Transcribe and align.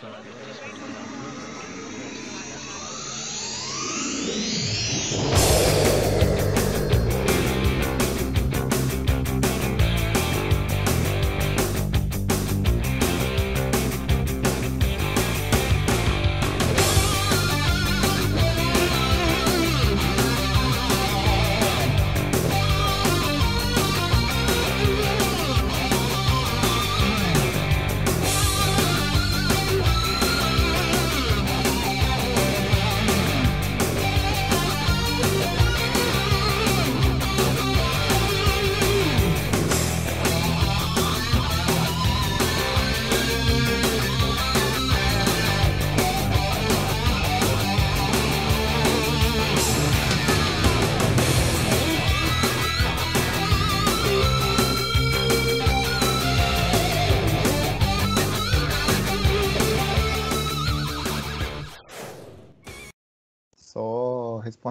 sabe? 0.00 1.19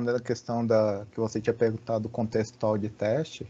Respondendo 0.09 0.21
questão 0.21 0.65
da 0.65 1.05
que 1.11 1.19
você 1.19 1.39
tinha 1.39 1.53
perguntado 1.53 2.01
do 2.01 2.09
contextual 2.09 2.77
de 2.77 2.89
teste, 2.89 3.47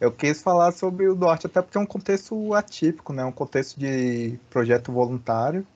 eu 0.00 0.12
quis 0.12 0.42
falar 0.42 0.72
sobre 0.72 1.08
o 1.08 1.14
Duarte 1.14 1.46
até 1.46 1.62
porque 1.62 1.78
é 1.78 1.80
um 1.80 1.86
contexto 1.86 2.54
atípico, 2.54 3.12
né? 3.12 3.24
Um 3.24 3.32
contexto 3.32 3.78
de 3.78 4.38
projeto 4.50 4.92
voluntário 4.92 5.66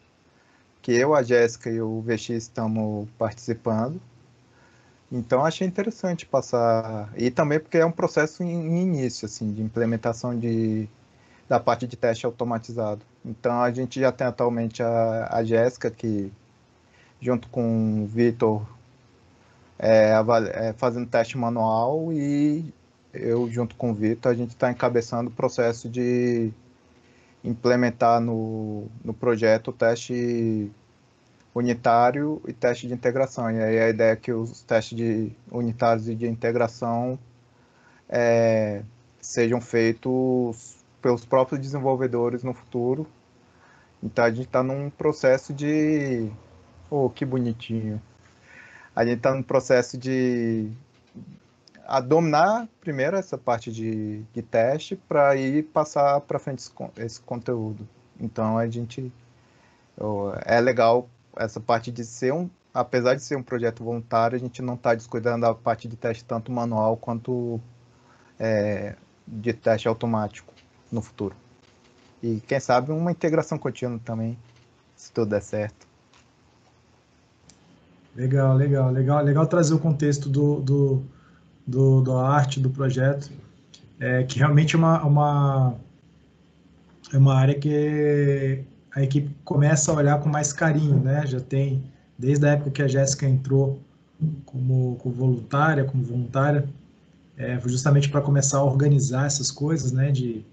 que 0.82 0.92
eu, 0.92 1.14
a 1.14 1.22
Jéssica 1.22 1.70
e 1.70 1.80
o 1.80 2.00
VX 2.00 2.30
estamos 2.30 3.08
participando. 3.18 4.00
Então 5.10 5.44
achei 5.44 5.66
interessante 5.66 6.26
passar 6.26 7.10
e 7.16 7.30
também 7.30 7.58
porque 7.58 7.78
é 7.78 7.86
um 7.86 7.92
processo 7.92 8.42
em 8.42 8.82
início 8.82 9.26
assim 9.26 9.52
de 9.52 9.62
implementação 9.62 10.38
de 10.38 10.88
da 11.48 11.58
parte 11.58 11.86
de 11.86 11.96
teste 11.96 12.26
automatizado. 12.26 13.00
Então 13.24 13.62
a 13.62 13.70
gente 13.70 13.98
já 13.98 14.12
tem 14.12 14.26
atualmente 14.26 14.82
a, 14.82 15.28
a 15.30 15.42
Jéssica 15.42 15.90
que 15.90 16.30
junto 17.20 17.48
com 17.48 18.02
o 18.04 18.06
Vitor 18.06 18.66
é, 19.78 20.12
é, 20.54 20.72
fazendo 20.72 21.06
teste 21.06 21.38
manual 21.38 22.12
e 22.12 22.74
eu, 23.12 23.48
junto 23.50 23.74
com 23.76 23.90
o 23.90 23.94
Vitor, 23.94 24.32
a 24.32 24.34
gente 24.34 24.50
está 24.50 24.70
encabeçando 24.70 25.30
o 25.30 25.32
processo 25.32 25.88
de 25.88 26.52
implementar 27.44 28.20
no, 28.20 28.86
no 29.04 29.14
projeto 29.14 29.68
o 29.68 29.72
teste 29.72 30.70
unitário 31.54 32.42
e 32.46 32.52
teste 32.52 32.86
de 32.86 32.94
integração. 32.94 33.50
E 33.50 33.62
aí 33.62 33.78
a 33.78 33.88
ideia 33.88 34.12
é 34.12 34.16
que 34.16 34.32
os 34.32 34.62
testes 34.62 34.96
de 34.96 35.32
unitários 35.50 36.08
e 36.08 36.14
de 36.14 36.26
integração 36.26 37.18
é, 38.08 38.82
sejam 39.20 39.60
feitos 39.60 40.76
pelos 41.00 41.24
próprios 41.24 41.60
desenvolvedores 41.60 42.42
no 42.42 42.52
futuro. 42.52 43.06
Então 44.02 44.24
a 44.24 44.30
gente 44.30 44.46
está 44.46 44.62
num 44.62 44.90
processo 44.90 45.52
de. 45.52 46.30
Oh, 46.90 47.10
que 47.10 47.24
bonitinho 47.24 48.00
a 48.98 49.04
gente 49.04 49.18
está 49.18 49.32
no 49.32 49.44
processo 49.44 49.96
de 49.96 50.72
a 51.86 52.00
dominar 52.00 52.68
primeiro 52.80 53.16
essa 53.16 53.38
parte 53.38 53.70
de, 53.70 54.24
de 54.34 54.42
teste 54.42 54.96
para 54.96 55.36
ir 55.36 55.62
passar 55.66 56.20
para 56.22 56.36
frente 56.40 56.58
esse, 56.58 56.72
esse, 56.96 57.20
conteúdo. 57.20 57.88
Então 58.18 58.58
a 58.58 58.68
gente 58.68 59.12
é 60.44 60.60
legal 60.60 61.08
essa 61.36 61.60
parte 61.60 61.92
de 61.92 62.04
ser 62.04 62.32
um, 62.32 62.50
apesar 62.74 63.14
de 63.14 63.22
ser 63.22 63.36
um 63.36 63.42
projeto 63.42 63.84
voluntário, 63.84 64.34
a 64.34 64.40
gente 64.40 64.60
não 64.60 64.74
está 64.74 64.92
descuidando 64.96 65.42
da 65.42 65.54
parte 65.54 65.86
de 65.86 65.96
teste 65.96 66.24
tanto 66.24 66.50
manual 66.50 66.96
quanto 66.96 67.60
é, 68.36 68.96
de 69.24 69.52
teste 69.52 69.86
automático 69.86 70.52
no 70.90 71.00
futuro. 71.00 71.36
E 72.20 72.40
quem 72.40 72.58
sabe 72.58 72.90
uma 72.90 73.12
integração 73.12 73.58
contínua 73.58 74.00
também, 74.04 74.36
se 74.96 75.12
tudo 75.12 75.30
der 75.30 75.42
certo. 75.42 75.87
Legal, 78.18 78.56
legal, 78.56 78.90
legal, 78.90 79.22
legal 79.22 79.46
trazer 79.46 79.72
o 79.74 79.78
contexto 79.78 80.28
do, 80.28 80.60
do, 80.60 81.02
do, 81.64 82.00
do 82.00 82.16
arte, 82.16 82.58
do 82.58 82.68
projeto, 82.68 83.30
é, 84.00 84.24
que 84.24 84.40
realmente 84.40 84.74
é 84.74 84.78
uma, 84.78 85.04
uma, 85.04 85.74
é 87.12 87.16
uma 87.16 87.36
área 87.36 87.54
que 87.54 88.64
a 88.92 89.04
equipe 89.04 89.30
começa 89.44 89.92
a 89.92 89.94
olhar 89.94 90.18
com 90.18 90.28
mais 90.28 90.52
carinho, 90.52 90.98
né? 90.98 91.24
Já 91.28 91.38
tem, 91.38 91.84
desde 92.18 92.44
a 92.44 92.54
época 92.54 92.72
que 92.72 92.82
a 92.82 92.88
Jéssica 92.88 93.24
entrou 93.24 93.78
como, 94.44 94.96
como 94.96 95.14
voluntária, 95.14 95.84
como 95.84 96.02
voluntária, 96.02 96.68
é, 97.36 97.56
justamente 97.66 98.08
para 98.08 98.20
começar 98.20 98.58
a 98.58 98.64
organizar 98.64 99.26
essas 99.26 99.48
coisas, 99.48 99.92
né? 99.92 100.10
De 100.10 100.44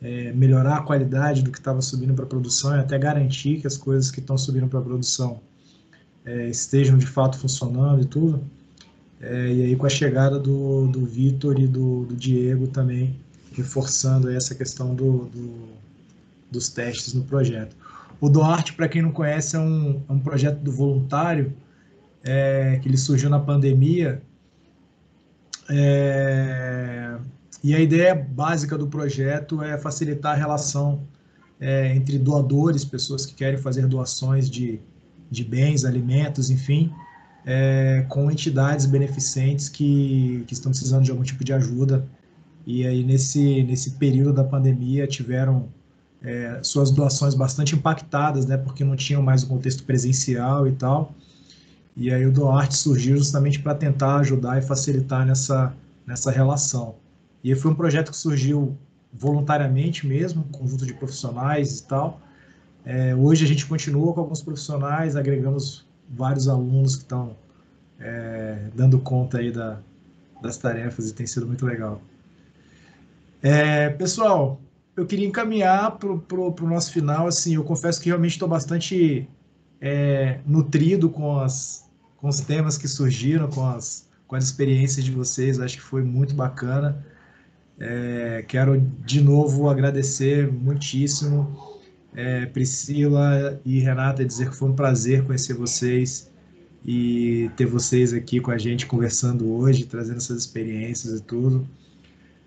é, 0.00 0.32
melhorar 0.32 0.78
a 0.78 0.82
qualidade 0.82 1.42
do 1.42 1.50
que 1.52 1.58
estava 1.58 1.82
subindo 1.82 2.14
para 2.14 2.24
a 2.24 2.28
produção 2.28 2.74
e 2.74 2.80
até 2.80 2.98
garantir 2.98 3.60
que 3.60 3.66
as 3.66 3.76
coisas 3.76 4.10
que 4.10 4.20
estão 4.20 4.38
subindo 4.38 4.66
para 4.66 4.78
a 4.78 4.82
produção 4.82 5.42
é, 6.24 6.48
estejam 6.48 6.98
de 6.98 7.06
fato 7.06 7.38
funcionando 7.38 8.02
e 8.02 8.04
tudo. 8.04 8.42
É, 9.20 9.52
e 9.52 9.62
aí 9.64 9.76
com 9.76 9.86
a 9.86 9.88
chegada 9.88 10.38
do, 10.38 10.88
do 10.88 11.06
Vitor 11.06 11.58
e 11.58 11.66
do, 11.66 12.04
do, 12.06 12.16
Diego 12.16 12.66
também, 12.66 13.18
reforçando 13.52 14.28
essa 14.30 14.54
questão 14.54 14.94
do, 14.94 15.26
do, 15.26 15.68
dos 16.50 16.68
testes 16.68 17.14
no 17.14 17.22
projeto. 17.22 17.76
O 18.20 18.28
Duarte, 18.28 18.72
para 18.72 18.88
quem 18.88 19.02
não 19.02 19.12
conhece, 19.12 19.56
é 19.56 19.58
um, 19.58 20.02
é 20.08 20.12
um 20.12 20.18
projeto 20.18 20.58
do 20.58 20.72
voluntário, 20.72 21.52
é, 22.24 22.78
que 22.82 22.88
ele 22.88 22.96
surgiu 22.96 23.30
na 23.30 23.38
pandemia, 23.38 24.22
é, 25.68 27.16
e 27.62 27.74
a 27.74 27.80
ideia 27.80 28.14
básica 28.14 28.76
do 28.76 28.88
projeto 28.88 29.62
é 29.62 29.78
facilitar 29.78 30.32
a 30.32 30.36
relação 30.36 31.06
é, 31.60 31.94
entre 31.94 32.18
doadores, 32.18 32.84
pessoas 32.84 33.24
que 33.24 33.34
querem 33.34 33.58
fazer 33.58 33.86
doações 33.86 34.50
de 34.50 34.80
de 35.32 35.42
bens, 35.42 35.84
alimentos, 35.84 36.50
enfim, 36.50 36.92
é, 37.44 38.04
com 38.08 38.30
entidades 38.30 38.84
beneficentes 38.84 39.68
que, 39.68 40.44
que 40.46 40.52
estão 40.52 40.70
precisando 40.70 41.04
de 41.04 41.10
algum 41.10 41.22
tipo 41.22 41.42
de 41.42 41.52
ajuda. 41.52 42.06
E 42.66 42.86
aí, 42.86 43.02
nesse, 43.02 43.62
nesse 43.64 43.92
período 43.92 44.34
da 44.34 44.44
pandemia, 44.44 45.06
tiveram 45.06 45.68
é, 46.22 46.60
suas 46.62 46.90
doações 46.90 47.34
bastante 47.34 47.74
impactadas, 47.74 48.44
né, 48.46 48.56
porque 48.58 48.84
não 48.84 48.94
tinham 48.94 49.22
mais 49.22 49.42
o 49.42 49.48
contexto 49.48 49.82
presencial 49.84 50.68
e 50.68 50.72
tal. 50.72 51.14
E 51.96 52.12
aí 52.12 52.24
o 52.26 52.32
Doarte 52.32 52.76
surgiu 52.76 53.16
justamente 53.16 53.58
para 53.58 53.74
tentar 53.74 54.16
ajudar 54.18 54.58
e 54.58 54.62
facilitar 54.62 55.26
nessa, 55.26 55.74
nessa 56.06 56.30
relação. 56.30 56.94
E 57.42 57.54
foi 57.54 57.70
um 57.70 57.74
projeto 57.74 58.10
que 58.10 58.16
surgiu 58.16 58.76
voluntariamente 59.12 60.06
mesmo, 60.06 60.44
conjunto 60.44 60.86
de 60.86 60.94
profissionais 60.94 61.80
e 61.80 61.86
tal, 61.86 62.20
é, 62.84 63.14
hoje 63.14 63.44
a 63.44 63.48
gente 63.48 63.66
continua 63.66 64.12
com 64.12 64.20
alguns 64.20 64.42
profissionais, 64.42 65.14
agregamos 65.14 65.86
vários 66.08 66.48
alunos 66.48 66.96
que 66.96 67.02
estão 67.02 67.36
é, 68.00 68.58
dando 68.74 68.98
conta 68.98 69.38
aí 69.38 69.52
da, 69.52 69.78
das 70.42 70.56
tarefas 70.56 71.08
e 71.08 71.14
tem 71.14 71.26
sido 71.26 71.46
muito 71.46 71.64
legal. 71.64 72.02
É, 73.40 73.88
pessoal, 73.90 74.60
eu 74.96 75.06
queria 75.06 75.26
encaminhar 75.26 75.96
para 75.96 76.10
o 76.10 76.68
nosso 76.68 76.92
final. 76.92 77.26
Assim, 77.26 77.54
eu 77.54 77.64
confesso 77.64 78.00
que 78.00 78.08
realmente 78.08 78.32
estou 78.32 78.48
bastante 78.48 79.28
é, 79.80 80.40
nutrido 80.44 81.08
com, 81.08 81.38
as, 81.38 81.88
com 82.16 82.28
os 82.28 82.40
temas 82.40 82.76
que 82.76 82.88
surgiram, 82.88 83.48
com 83.48 83.64
as, 83.66 84.08
com 84.26 84.34
as 84.34 84.44
experiências 84.44 85.04
de 85.04 85.12
vocês. 85.12 85.60
Acho 85.60 85.76
que 85.76 85.82
foi 85.82 86.02
muito 86.02 86.34
bacana. 86.34 87.04
É, 87.78 88.44
quero 88.46 88.80
de 89.04 89.20
novo 89.20 89.68
agradecer 89.68 90.52
muitíssimo 90.52 91.71
é, 92.14 92.46
Priscila 92.46 93.60
e 93.64 93.78
Renata 93.80 94.24
dizer 94.24 94.50
que 94.50 94.56
foi 94.56 94.68
um 94.68 94.74
prazer 94.74 95.24
conhecer 95.24 95.54
vocês 95.54 96.30
e 96.84 97.50
ter 97.56 97.66
vocês 97.66 98.12
aqui 98.12 98.40
com 98.40 98.50
a 98.50 98.58
gente 98.58 98.86
conversando 98.86 99.50
hoje, 99.52 99.86
trazendo 99.86 100.18
essas 100.18 100.38
experiências 100.38 101.20
e 101.20 101.22
tudo. 101.22 101.66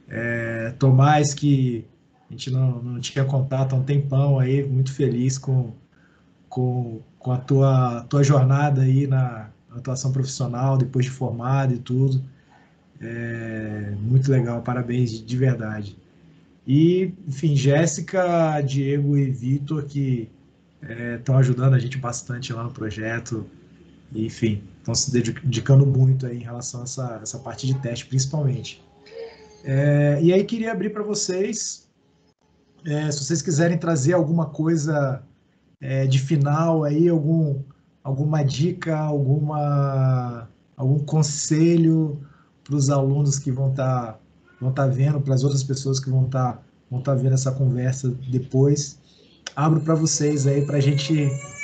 É, 0.07 0.73
Tomás, 0.77 1.33
que 1.33 1.85
a 2.29 2.33
gente 2.33 2.51
não, 2.51 2.81
não 2.81 2.99
tinha 2.99 3.23
contato 3.25 3.73
há 3.73 3.77
um 3.77 3.83
tempão 3.83 4.39
aí, 4.39 4.63
muito 4.63 4.93
feliz 4.93 5.37
com, 5.37 5.71
com, 6.49 7.01
com 7.17 7.31
a 7.31 7.37
tua, 7.37 8.01
tua 8.09 8.23
jornada 8.23 8.81
aí 8.81 9.07
na 9.07 9.49
atuação 9.71 10.11
profissional, 10.11 10.77
depois 10.77 11.05
de 11.05 11.11
formado 11.11 11.73
e 11.73 11.77
tudo. 11.77 12.23
É, 13.01 13.93
muito 13.99 14.31
legal, 14.31 14.61
parabéns 14.61 15.11
de, 15.11 15.23
de 15.23 15.37
verdade. 15.37 15.97
E, 16.67 17.13
enfim, 17.27 17.55
Jéssica, 17.55 18.59
Diego 18.61 19.15
e 19.15 19.29
Vitor, 19.29 19.83
que 19.85 20.29
estão 21.17 21.35
é, 21.35 21.39
ajudando 21.39 21.73
a 21.73 21.79
gente 21.79 21.97
bastante 21.97 22.51
lá 22.51 22.63
no 22.63 22.71
projeto, 22.71 23.45
enfim, 24.13 24.63
estão 24.79 24.95
se 24.95 25.11
dedicando 25.11 25.85
muito 25.85 26.25
aí 26.25 26.37
em 26.37 26.43
relação 26.43 26.81
a 26.81 26.83
essa, 26.83 27.19
essa 27.21 27.39
parte 27.39 27.67
de 27.67 27.75
teste, 27.75 28.05
principalmente. 28.05 28.83
É, 29.63 30.19
e 30.21 30.31
aí 30.31 30.43
queria 30.43 30.71
abrir 30.71 30.91
para 30.91 31.03
vocês, 31.03 31.87
é, 32.85 33.11
se 33.11 33.23
vocês 33.23 33.41
quiserem 33.41 33.77
trazer 33.77 34.13
alguma 34.13 34.45
coisa 34.47 35.23
é, 35.81 36.05
de 36.05 36.19
final 36.19 36.83
aí, 36.83 37.09
algum, 37.09 37.61
alguma 38.03 38.43
dica, 38.43 38.95
alguma, 38.95 40.47
algum 40.77 40.99
conselho 40.99 42.21
para 42.63 42.75
os 42.75 42.89
alunos 42.89 43.39
que 43.39 43.51
vão 43.51 43.71
estar 43.71 44.13
tá, 44.13 44.19
vão 44.59 44.71
tá 44.71 44.87
vendo, 44.87 45.21
para 45.21 45.33
as 45.33 45.43
outras 45.43 45.63
pessoas 45.63 45.99
que 45.99 46.09
vão 46.09 46.25
estar 46.25 46.53
tá, 46.53 46.63
vão 46.89 47.01
tá 47.01 47.13
vendo 47.13 47.33
essa 47.33 47.51
conversa 47.51 48.09
depois. 48.29 48.99
Abro 49.55 49.81
para 49.81 49.95
vocês 49.95 50.47
aí 50.47 50.65
para 50.65 50.77
a 50.77 50.81
gente 50.81 51.13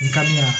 encaminhar. 0.01 0.53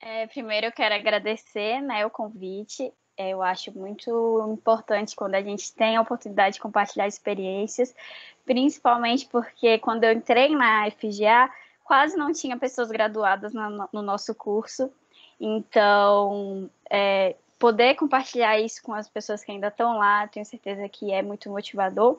É, 0.00 0.26
primeiro 0.26 0.66
eu 0.66 0.72
quero 0.72 0.94
agradecer 0.94 1.80
né, 1.80 2.04
o 2.04 2.10
convite. 2.10 2.92
É, 3.16 3.30
eu 3.30 3.42
acho 3.42 3.76
muito 3.76 4.10
importante 4.52 5.14
quando 5.14 5.34
a 5.34 5.42
gente 5.42 5.72
tem 5.74 5.96
a 5.96 6.00
oportunidade 6.00 6.54
de 6.54 6.60
compartilhar 6.60 7.06
experiências, 7.06 7.94
principalmente 8.44 9.26
porque 9.26 9.78
quando 9.78 10.04
eu 10.04 10.12
entrei 10.12 10.54
na 10.56 10.90
FGA, 10.90 11.50
quase 11.84 12.16
não 12.16 12.32
tinha 12.32 12.56
pessoas 12.56 12.90
graduadas 12.90 13.52
no, 13.52 13.88
no 13.92 14.02
nosso 14.02 14.34
curso. 14.34 14.90
Então, 15.38 16.70
é, 16.88 17.36
poder 17.62 17.94
compartilhar 17.94 18.58
isso 18.58 18.82
com 18.82 18.92
as 18.92 19.08
pessoas 19.08 19.44
que 19.44 19.52
ainda 19.52 19.68
estão 19.68 19.96
lá, 19.96 20.26
tenho 20.26 20.44
certeza 20.44 20.88
que 20.88 21.12
é 21.12 21.22
muito 21.22 21.48
motivador. 21.48 22.18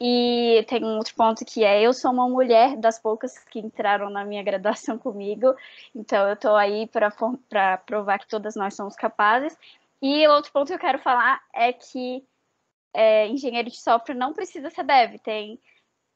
E 0.00 0.64
tem 0.66 0.82
um 0.82 0.96
outro 0.96 1.14
ponto 1.14 1.44
que 1.44 1.62
é, 1.62 1.82
eu 1.82 1.92
sou 1.92 2.10
uma 2.10 2.26
mulher 2.26 2.74
das 2.78 2.98
poucas 2.98 3.38
que 3.38 3.58
entraram 3.58 4.08
na 4.08 4.24
minha 4.24 4.42
graduação 4.42 4.96
comigo, 4.98 5.54
então 5.94 6.26
eu 6.26 6.32
estou 6.32 6.56
aí 6.56 6.86
para 6.86 7.76
provar 7.84 8.18
que 8.18 8.26
todas 8.26 8.56
nós 8.56 8.74
somos 8.74 8.96
capazes. 8.96 9.54
E 10.00 10.26
outro 10.26 10.50
ponto 10.50 10.68
que 10.68 10.74
eu 10.74 10.78
quero 10.78 10.98
falar 10.98 11.42
é 11.52 11.70
que 11.70 12.24
é, 12.94 13.26
engenheiro 13.28 13.68
de 13.68 13.78
software 13.78 14.14
não 14.14 14.32
precisa 14.32 14.70
ser 14.70 14.84
dev, 14.84 15.18
tem, 15.18 15.60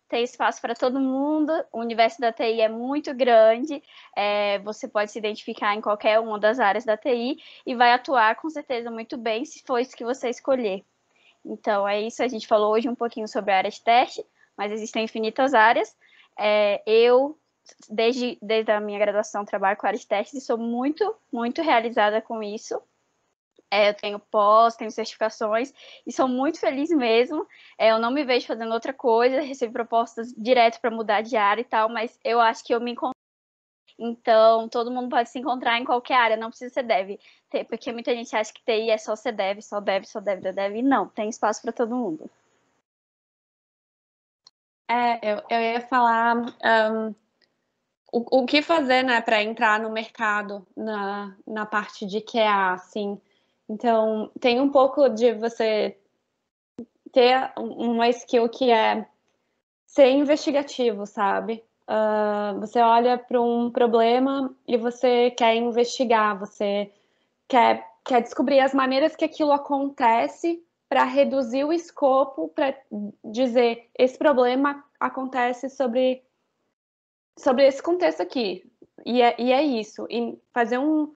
tem 0.09 0.23
espaço 0.23 0.61
para 0.61 0.75
todo 0.75 1.01
mundo, 1.01 1.53
o 1.73 1.81
universo 1.81 2.21
da 2.21 2.33
TI 2.33 2.61
é 2.61 2.69
muito 2.69 3.13
grande, 3.15 3.83
é, 4.15 4.59
você 4.61 4.87
pode 4.87 5.11
se 5.11 5.19
identificar 5.19 5.75
em 5.75 5.81
qualquer 5.81 6.21
uma 6.21 6.39
das 6.39 6.61
áreas 6.61 6.85
da 6.85 6.97
TI 6.97 7.39
e 7.65 7.75
vai 7.75 7.93
atuar 7.93 8.37
com 8.37 8.49
certeza 8.49 8.91
muito 8.91 9.17
bem 9.17 9.45
se 9.45 9.63
for 9.65 9.79
isso 9.79 9.97
que 9.97 10.05
você 10.05 10.29
escolher. 10.31 10.85
Então, 11.45 11.87
é 11.87 12.01
isso. 12.01 12.23
A 12.23 12.29
gente 12.29 12.47
falou 12.47 12.73
hoje 12.73 12.89
um 12.89 12.95
pouquinho 12.95 13.29
sobre 13.29 13.53
a 13.53 13.59
área 13.59 13.71
de 13.71 13.81
teste, 13.81 14.25
mas 14.57 14.73
existem 14.73 15.05
infinitas 15.05 15.55
áreas. 15.55 15.97
É, 16.39 16.83
eu, 16.87 17.39
desde, 17.89 18.37
desde 18.43 18.73
a 18.73 18.81
minha 18.81 18.99
graduação, 18.99 19.45
trabalho 19.45 19.77
com 19.77 19.87
área 19.87 19.99
de 19.99 20.07
testes 20.07 20.43
e 20.43 20.45
sou 20.45 20.59
muito, 20.59 21.15
muito 21.33 21.63
realizada 21.63 22.21
com 22.21 22.43
isso. 22.43 22.81
É, 23.71 23.89
eu 23.91 23.95
tenho 23.95 24.19
pós, 24.19 24.77
tenho 24.77 24.91
certificações 24.91 25.73
e 26.07 26.13
sou 26.13 26.29
muito 26.29 26.61
feliz 26.61 26.91
mesmo. 26.91 27.47
É, 27.79 27.91
eu 27.91 27.99
não 27.99 28.11
me 28.11 28.25
vejo 28.25 28.47
fazendo 28.47 28.73
outra 28.73 28.93
coisa, 28.93 29.41
recebo 29.41 29.73
propostas 29.73 30.33
direto 30.37 30.81
para 30.81 30.91
mudar 30.91 31.23
de 31.23 31.37
área 31.37 31.63
e 31.63 31.65
tal, 31.65 31.89
mas 31.89 32.19
eu 32.25 32.41
acho 32.41 32.65
que 32.65 32.75
eu 32.75 32.81
me 32.81 32.93
encontro. 32.93 33.17
Então, 33.99 34.69
todo 34.69 34.91
mundo 34.91 35.09
pode 35.09 35.31
se 35.31 35.39
encontrar 35.39 35.79
em 35.79 35.85
qualquer 35.85 36.15
área, 36.15 36.37
não 36.37 36.51
precisa 36.51 36.73
ser 36.73 36.83
dev. 36.83 37.19
Porque 37.69 37.93
muita 37.93 38.15
gente 38.15 38.35
acha 38.37 38.53
que 38.53 38.63
TI 38.63 38.91
é 38.91 38.99
só 38.99 39.17
ser 39.17 39.33
dev, 39.33 39.61
só 39.63 39.81
dev, 39.81 40.05
só 40.05 40.21
dev, 40.21 40.41
dev. 40.41 40.83
Não, 40.83 41.09
tem 41.09 41.29
espaço 41.29 41.63
para 41.63 41.73
todo 41.73 41.97
mundo. 41.97 42.31
É, 44.89 45.33
eu, 45.33 45.43
eu 45.51 45.61
ia 45.61 45.81
falar 45.81 46.37
um, 46.37 47.15
o, 48.13 48.43
o 48.43 48.47
que 48.47 48.63
fazer, 48.63 49.03
né, 49.03 49.21
para 49.21 49.43
entrar 49.43 49.81
no 49.81 49.91
mercado 49.91 50.67
na, 50.77 51.37
na 51.47 51.67
parte 51.67 52.07
de 52.07 52.21
QA, 52.21 52.73
assim. 52.73 53.21
Então, 53.69 54.31
tem 54.41 54.61
um 54.61 54.71
pouco 54.71 55.09
de 55.09 55.33
você 55.35 55.99
ter 57.13 57.53
uma 57.57 58.09
skill 58.09 58.49
que 58.49 58.71
é 58.71 59.07
ser 59.87 60.11
investigativo, 60.11 61.07
sabe? 61.07 61.65
Uh, 61.89 62.61
você 62.61 62.81
olha 62.81 63.17
para 63.17 63.41
um 63.41 63.71
problema 63.71 64.55
e 64.67 64.77
você 64.77 65.31
quer 65.31 65.55
investigar, 65.55 66.39
você 66.39 66.93
quer, 67.49 67.87
quer 68.05 68.23
descobrir 68.23 68.61
as 68.61 68.75
maneiras 68.75 69.15
que 69.17 69.25
aquilo 69.25 69.53
acontece 69.53 70.63
para 70.89 71.05
reduzir 71.05 71.65
o 71.65 71.73
escopo, 71.73 72.49
para 72.49 72.77
dizer 73.25 73.89
esse 73.99 74.19
problema 74.19 74.85
acontece 75.01 75.69
sobre, 75.69 76.23
sobre 77.39 77.67
esse 77.67 77.83
contexto 77.83 78.21
aqui. 78.21 78.65
E 79.05 79.23
é, 79.23 79.35
e 79.39 79.53
é 79.53 79.63
isso. 79.63 80.07
E 80.11 80.39
fazer 80.53 80.79
um, 80.79 81.13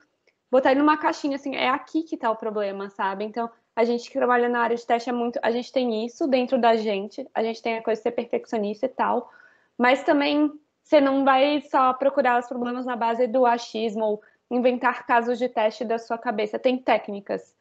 botar 0.51 0.73
ele 0.73 0.81
numa 0.81 0.97
caixinha 0.97 1.37
assim, 1.37 1.55
é 1.55 1.69
aqui 1.69 2.03
que 2.03 2.15
está 2.15 2.31
o 2.31 2.37
problema, 2.37 2.91
sabe? 2.91 3.25
Então, 3.25 3.49
a 3.75 3.85
gente 3.85 4.11
que 4.11 4.19
trabalha 4.19 4.49
na 4.49 4.61
área 4.61 4.77
de 4.77 4.87
teste 4.87 5.09
é 5.09 5.13
muito, 5.13 5.39
a 5.43 5.51
gente 5.51 5.73
tem 5.73 6.05
isso 6.05 6.27
dentro 6.27 6.59
da 6.61 6.77
gente, 6.77 7.27
a 7.35 7.43
gente 7.43 7.63
tem 7.63 7.79
a 7.79 7.83
coisa 7.83 8.01
de 8.01 8.03
ser 8.03 8.11
perfeccionista 8.13 8.87
e 8.87 8.89
tal, 8.89 9.31
mas 9.79 10.03
também 10.03 10.53
você 10.83 11.01
não 11.01 11.25
vai 11.25 11.63
só 11.63 11.93
procurar 11.95 12.41
os 12.41 12.47
problemas 12.47 12.85
na 12.85 12.97
base 12.97 13.27
do 13.27 13.47
achismo 13.47 14.05
ou 14.05 14.23
inventar 14.51 15.07
casos 15.07 15.39
de 15.39 15.49
teste 15.49 15.85
da 15.85 15.99
sua 15.99 16.19
cabeça, 16.19 16.59
tem 16.59 16.77
técnicas. 16.77 17.55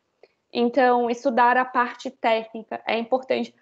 Então, 0.52 1.10
estudar 1.10 1.56
a 1.58 1.64
parte 1.64 2.10
técnica 2.10 2.82
é 2.88 2.98
importante. 2.98 3.54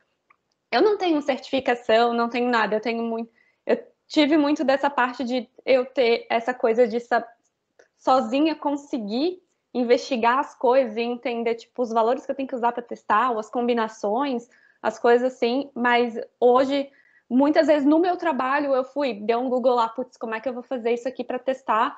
Eu 0.71 0.81
não 0.81 0.97
tenho 0.97 1.21
certificação, 1.21 2.13
não 2.13 2.29
tenho 2.29 2.49
nada, 2.49 2.75
eu 2.75 2.81
tenho 2.81 3.03
muito 3.03 3.29
eu 3.65 3.77
tive 4.07 4.37
muito 4.37 4.63
dessa 4.63 4.89
parte 4.89 5.25
de 5.25 5.49
eu 5.65 5.85
ter 5.85 6.25
essa 6.29 6.53
coisa 6.53 6.87
de 6.87 7.01
sozinha 7.97 8.55
conseguir 8.55 9.41
investigar 9.73 10.39
as 10.39 10.55
coisas 10.55 10.97
e 10.97 11.01
entender 11.01 11.55
tipo 11.55 11.81
os 11.81 11.91
valores 11.91 12.25
que 12.25 12.31
eu 12.31 12.35
tenho 12.35 12.47
que 12.47 12.55
usar 12.55 12.71
para 12.71 12.83
testar, 12.83 13.31
ou 13.31 13.39
as 13.39 13.49
combinações, 13.49 14.47
as 14.81 14.97
coisas 14.97 15.33
assim, 15.33 15.69
mas 15.75 16.19
hoje 16.39 16.89
muitas 17.29 17.67
vezes 17.67 17.85
no 17.85 17.99
meu 17.99 18.15
trabalho 18.15 18.73
eu 18.73 18.83
fui, 18.83 19.13
dei 19.13 19.35
um 19.35 19.49
Google 19.49 19.75
lá, 19.75 19.89
putz, 19.89 20.17
como 20.17 20.33
é 20.33 20.39
que 20.39 20.47
eu 20.47 20.53
vou 20.53 20.63
fazer 20.63 20.93
isso 20.93 21.07
aqui 21.07 21.23
para 21.23 21.39
testar? 21.39 21.97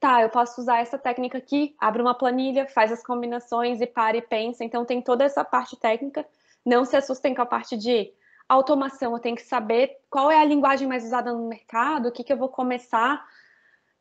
Tá, 0.00 0.22
eu 0.22 0.30
posso 0.30 0.60
usar 0.60 0.80
essa 0.80 0.98
técnica 0.98 1.38
aqui, 1.38 1.76
abre 1.78 2.02
uma 2.02 2.14
planilha, 2.14 2.66
faz 2.66 2.90
as 2.90 3.04
combinações 3.04 3.80
e 3.80 3.86
para 3.86 4.16
e 4.16 4.22
pensa. 4.22 4.64
Então 4.64 4.84
tem 4.84 5.00
toda 5.00 5.22
essa 5.22 5.44
parte 5.44 5.76
técnica. 5.76 6.26
Não 6.66 6.84
se 6.84 6.96
assustem 6.96 7.32
com 7.34 7.42
a 7.42 7.46
parte 7.46 7.76
de 7.76 8.12
automação, 8.48 9.12
eu 9.12 9.20
tenho 9.20 9.36
que 9.36 9.42
saber 9.42 9.96
qual 10.10 10.30
é 10.30 10.40
a 10.40 10.44
linguagem 10.44 10.88
mais 10.88 11.04
usada 11.04 11.32
no 11.32 11.48
mercado, 11.48 12.08
o 12.08 12.12
que, 12.12 12.24
que 12.24 12.32
eu 12.32 12.36
vou 12.36 12.48
começar 12.48 13.24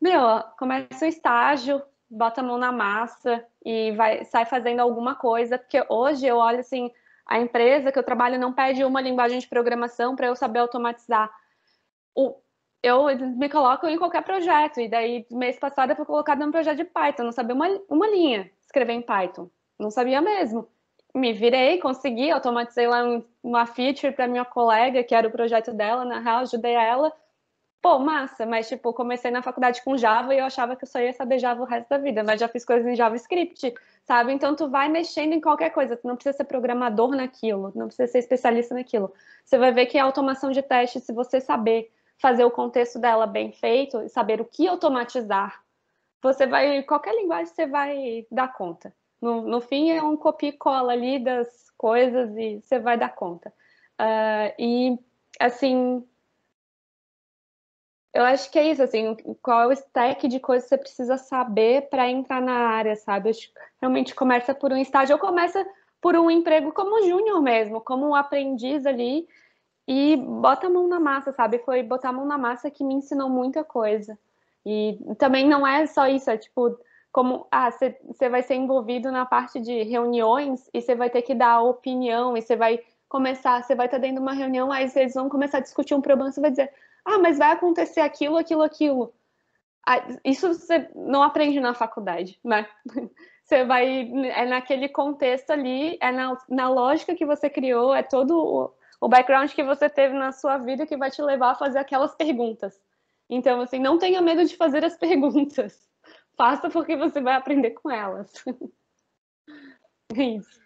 meu, 0.01 0.22
começa 0.58 1.05
o 1.05 1.08
estágio, 1.08 1.81
bota 2.10 2.41
a 2.41 2.43
mão 2.43 2.58
na 2.58 2.72
massa 2.72 3.46
e 3.63 3.91
vai, 3.91 4.25
sai 4.25 4.46
fazendo 4.46 4.79
alguma 4.79 5.15
coisa, 5.15 5.58
porque 5.58 5.84
hoje 5.88 6.25
eu 6.25 6.38
olho 6.38 6.60
assim, 6.60 6.91
a 7.25 7.39
empresa 7.39 7.91
que 7.91 8.00
eu 8.00 8.03
trabalho 8.03 8.39
não 8.39 8.51
pede 8.51 8.84
uma 8.84 9.00
linguagem 9.00 9.39
de 9.39 9.48
programação 9.48 10.15
para 10.15 10.27
eu 10.27 10.36
saber 10.36 10.60
automatizar. 10.60 11.31
O, 12.15 12.36
eu 12.84 13.05
me 13.17 13.48
coloco 13.48 13.88
em 13.88 13.98
qualquer 13.98 14.24
projeto, 14.24 14.81
e 14.81 14.89
daí, 14.89 15.25
mês 15.31 15.60
passado, 15.60 15.91
eu 15.91 15.96
fui 15.96 16.05
colocada 16.05 16.43
num 16.46 16.51
projeto 16.51 16.77
de 16.77 16.84
Python, 16.84 17.24
não 17.24 17.31
sabia 17.31 17.55
uma, 17.55 17.67
uma 17.88 18.08
linha 18.08 18.51
escrever 18.62 18.93
em 18.93 19.01
Python, 19.01 19.50
não 19.79 19.91
sabia 19.91 20.22
mesmo. 20.22 20.67
Me 21.13 21.34
virei, 21.34 21.77
consegui, 21.77 22.31
automatizei 22.31 22.88
lá 22.88 23.03
uma 23.43 23.65
feature 23.65 24.13
para 24.13 24.27
minha 24.27 24.46
colega, 24.46 25.03
que 25.03 25.13
era 25.13 25.27
o 25.27 25.31
projeto 25.31 25.74
dela, 25.74 26.05
na 26.05 26.20
real, 26.20 26.39
ajudei 26.39 26.74
ela, 26.74 27.13
pô, 27.82 27.98
massa, 28.00 28.46
mas 28.46 28.68
tipo, 28.70 28.94
comecei 28.94 29.32
na 29.32 29.42
faculdade 29.42 29.82
com 29.84 29.98
Java 29.98 30.36
e 30.36 30.40
eu 30.40 30.46
achava 30.46 30.76
que 30.76 30.84
eu 30.84 30.88
só 30.88 31.00
ia 31.00 31.14
saber 31.14 31.40
Java 31.40 31.62
o 31.64 31.66
resto 31.66 31.90
da 31.90 31.98
vida, 31.98 32.24
mas 32.24 32.40
já 32.40 32.48
fiz 32.48 32.64
coisas 32.64 32.86
em 32.88 32.96
JavaScript, 32.96 33.74
sabe? 34.04 34.32
Então 34.32 34.56
tu 34.56 34.70
vai 34.70 34.88
mexendo 34.88 35.34
em 35.34 35.42
qualquer 35.42 35.72
coisa, 35.72 35.98
tu 35.98 36.08
não 36.08 36.16
precisa 36.16 36.38
ser 36.38 36.44
programador 36.44 37.16
naquilo, 37.16 37.72
não 37.76 37.88
precisa 37.88 38.12
ser 38.12 38.20
especialista 38.20 38.76
naquilo. 38.76 39.12
Você 39.44 39.58
vai 39.58 39.72
ver 39.72 39.88
que 39.88 39.98
a 39.98 40.04
automação 40.04 40.52
de 40.52 40.62
teste, 40.62 41.00
se 41.00 41.12
você 41.12 41.42
saber 41.42 41.92
fazer 42.20 42.46
o 42.46 42.52
contexto 42.52 43.00
dela 43.00 43.26
bem 43.26 43.52
feito 43.52 44.00
e 44.04 44.10
saber 44.10 44.40
o 44.40 44.46
que 44.46 44.68
automatizar, 44.68 45.64
você 46.22 46.46
vai, 46.46 46.84
qualquer 46.84 47.16
linguagem 47.16 47.48
você 47.48 47.66
vai 47.66 48.28
dar 48.32 48.54
conta. 48.54 48.94
No, 49.20 49.42
no 49.42 49.60
fim 49.60 49.90
é 49.90 50.04
um 50.04 50.16
copia 50.16 50.50
e 50.50 50.54
cola 50.54 50.94
ali 50.94 51.18
das 51.18 51.72
coisas 51.78 52.36
e 52.38 52.62
você 52.62 52.80
vai 52.80 52.96
dar 52.98 53.10
conta. 53.10 53.52
Uh, 54.00 54.54
e 54.60 55.00
assim, 55.40 56.04
eu 58.13 58.24
acho 58.24 58.51
que 58.51 58.60
é 58.60 58.70
isso, 58.72 58.84
assim, 58.84 59.15
qual 59.41 59.62
é 59.62 59.68
o 59.68 59.72
stack 59.72 60.27
de 60.27 60.39
coisas 60.39 60.65
que 60.65 60.70
você 60.70 60.77
precisa 60.77 61.18
saber 61.18 61.89
para 61.89 62.10
entrar 62.10 62.41
na 62.41 62.53
área, 62.53 62.96
sabe? 62.96 63.30
Acho 63.30 63.48
que 63.48 63.53
realmente 63.80 64.13
começa 64.13 64.53
por 64.53 64.72
um 64.72 64.77
estágio 64.77 65.15
ou 65.15 65.20
começa 65.20 65.65
por 66.01 66.15
um 66.15 66.30
emprego 66.30 66.74
como 66.74 67.08
júnior 67.08 67.41
mesmo, 67.41 67.80
como 67.80 68.08
um 68.08 68.15
aprendiz 68.15 68.86
ali 68.86 69.27
e 69.88 70.18
bota 70.18 70.68
a 70.68 70.70
mão 70.70 70.88
na 70.88 71.00
massa, 71.00 71.32
sabe? 71.32 71.60
Foi 71.60 71.84
botar 71.84 72.10
a 72.10 72.13
mão 72.13 72.25
na 72.25 72.38
massa 72.38 72.70
que 72.70 72.84
me 72.84 72.96
ensinou 72.96 73.30
muita 73.30 73.63
coisa. 73.63 74.18
E 74.65 75.00
também 75.18 75.48
não 75.48 75.65
é 75.65 75.86
só 75.86 76.08
isso, 76.08 76.30
é 76.30 76.38
tipo, 76.38 76.77
como, 77.12 77.48
ah, 77.51 77.72
você 77.72 78.30
vai 78.30 78.44
ser 78.44 78.56
envolvido 78.56 79.12
na 79.12 79.25
parte 79.25 79.60
de 79.60 79.84
reuniões 79.84 80.70
e 80.74 80.82
você 80.82 80.96
vai 80.96 81.10
ter 81.10 81.22
que 81.22 81.34
dar 81.34 81.62
opinião 81.62 82.38
e 82.38 82.41
você 82.41 82.56
vai 82.56 82.80
começar, 83.08 83.62
você 83.63 83.75
vai 83.75 83.88
estar 83.88 83.98
dentro 83.98 84.18
de 84.18 84.22
uma 84.22 84.34
reunião, 84.34 84.72
aí 84.72 84.89
eles 84.96 85.13
vão 85.13 85.27
começar 85.27 85.58
a 85.58 85.62
discutir 85.62 85.94
um 85.94 86.01
problema, 86.01 86.32
você 86.32 86.39
vai 86.39 86.51
dizer, 86.51 86.72
ah, 87.05 87.20
mas 87.20 87.38
vai 87.38 87.51
acontecer 87.51 88.01
aquilo, 88.01 88.38
aquilo, 88.38 88.62
aquilo. 88.62 89.13
Isso 90.24 90.48
você 90.48 90.89
não 90.96 91.24
aprende 91.24 91.60
na 91.60 91.74
faculdade, 91.74 92.39
né? 92.43 92.67
Você 93.43 93.65
vai, 93.65 94.10
é 94.29 94.46
naquele 94.46 94.88
contexto 94.88 95.50
ali, 95.51 95.98
é 96.00 96.10
na, 96.10 96.38
na 96.48 96.70
lógica 96.70 97.13
que 97.13 97.25
você 97.25 97.50
criou, 97.50 97.93
é 97.93 98.01
todo 98.01 98.31
o, 98.31 98.74
o 99.01 99.10
background 99.10 99.51
que 99.51 99.62
você 99.62 99.89
teve 99.89 100.13
na 100.13 100.31
sua 100.31 100.58
vida 100.58 100.86
que 100.86 100.96
vai 100.96 101.12
te 101.12 101.22
levar 101.22 101.51
a 101.51 101.55
fazer 101.55 101.79
aquelas 101.79 102.15
perguntas. 102.15 102.79
Então, 103.29 103.60
assim, 103.60 103.77
não 103.77 103.98
tenha 103.98 104.22
medo 104.22 104.46
de 104.46 104.55
fazer 104.55 104.86
as 104.86 104.96
perguntas. 105.00 105.86
Faça 106.38 106.70
porque 106.70 106.96
você 106.96 107.20
vai 107.20 107.34
aprender 107.34 107.72
com 107.72 107.91
elas. 107.91 108.31
É 110.13 110.24
isso. 110.24 110.60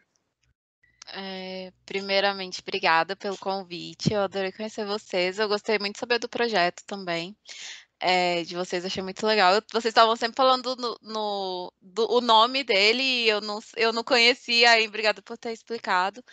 É, 1.14 1.72
primeiramente, 1.86 2.62
obrigada 2.62 3.16
pelo 3.16 3.38
convite. 3.38 4.14
Eu 4.14 4.22
adorei 4.22 4.52
conhecer 4.52 4.86
vocês. 4.86 5.40
Eu 5.40 5.48
gostei 5.48 5.78
muito 5.80 5.94
de 5.96 6.00
saber 6.00 6.20
do 6.20 6.30
projeto 6.30 6.84
também. 6.86 7.36
É, 8.00 8.44
de 8.44 8.56
vocês, 8.56 8.86
achei 8.86 9.02
muito 9.04 9.26
legal. 9.26 9.54
Vocês 9.72 9.86
estavam 9.92 10.16
sempre 10.16 10.36
falando 10.36 10.76
no, 10.76 10.98
no 11.02 11.74
do, 11.82 12.12
o 12.12 12.22
nome 12.22 12.64
dele 12.64 13.02
e 13.04 13.30
eu 13.30 13.42
não, 13.42 13.60
eu 13.78 13.94
não 13.94 14.04
conhecia, 14.04 14.72
aí 14.72 14.88
obrigada 14.88 15.22
por 15.22 15.38
ter 15.38 15.54
explicado. 15.54 16.24